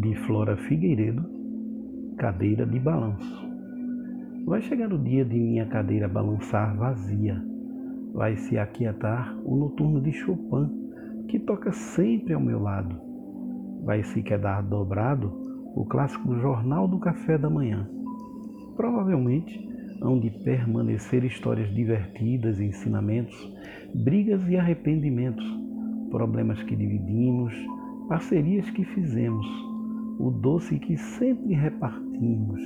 [0.00, 1.22] de Flora Figueiredo,
[2.16, 3.50] cadeira de balanço.
[4.46, 7.44] Vai chegar o dia de minha cadeira balançar vazia.
[8.14, 10.70] Vai se aquietar o noturno de Chopin,
[11.28, 12.98] que toca sempre ao meu lado.
[13.84, 15.32] Vai se quedar dobrado
[15.76, 17.86] o clássico Jornal do Café da Manhã.
[18.76, 19.68] Provavelmente
[20.00, 23.36] hão de permanecer histórias divertidas, ensinamentos,
[23.94, 25.44] brigas e arrependimentos,
[26.10, 27.52] problemas que dividimos,
[28.08, 29.46] parcerias que fizemos,
[30.20, 32.60] o doce que sempre repartimos,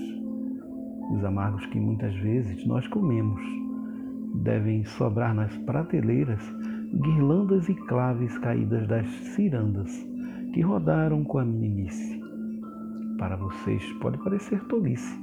[1.13, 3.41] os amargos que muitas vezes nós comemos.
[4.43, 6.43] Devem sobrar nas prateleiras
[6.93, 10.05] guirlandas e claves caídas das cirandas
[10.53, 12.21] que rodaram com a meninice.
[13.19, 15.17] Para vocês pode parecer tolice,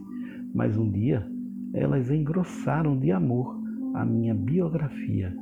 [0.56, 1.30] mas um dia
[1.74, 3.60] elas engrossaram de amor
[3.94, 5.36] a minha biografia.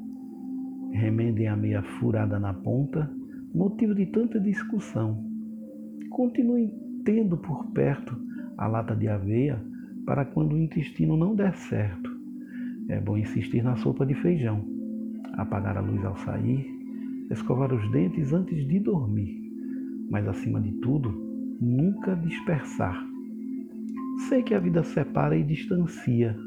[0.92, 3.08] Remendem a meia furada na ponta,
[3.54, 5.29] motivo de tanta discussão.
[6.10, 6.72] Continuem
[7.04, 8.16] tendo por perto
[8.58, 9.62] a lata de aveia
[10.06, 12.10] para quando o intestino não der certo.
[12.88, 14.66] É bom insistir na sopa de feijão,
[15.34, 16.66] apagar a luz ao sair,
[17.30, 19.40] escovar os dentes antes de dormir,
[20.10, 21.12] mas acima de tudo,
[21.62, 23.10] nunca dispersar
[24.28, 26.38] Sei que a vida separa e distancia,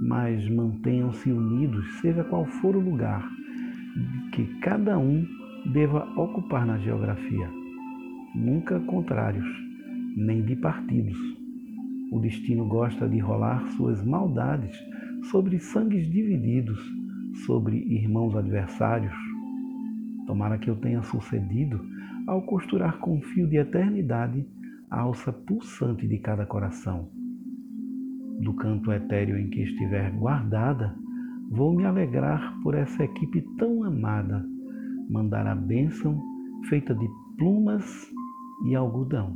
[0.00, 3.28] mas mantenham-se unidos, seja qual for o lugar
[4.32, 5.26] que cada um
[5.72, 7.59] deva ocupar na geografia.
[8.34, 9.46] Nunca contrários,
[10.16, 11.18] nem de partidos.
[12.12, 14.76] O destino gosta de rolar suas maldades
[15.30, 16.80] sobre sangues divididos,
[17.44, 19.14] sobre irmãos adversários.
[20.26, 21.84] Tomara que eu tenha sucedido
[22.26, 24.46] ao costurar com fio de eternidade
[24.88, 27.08] a alça pulsante de cada coração.
[28.40, 30.94] Do canto etéreo em que estiver guardada,
[31.50, 34.46] vou me alegrar por essa equipe tão amada,
[35.08, 36.20] mandar a bênção
[36.68, 37.84] feita de plumas
[38.64, 39.34] e algodão.